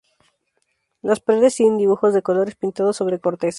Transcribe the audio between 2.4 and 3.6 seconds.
pintados sobre cortezas.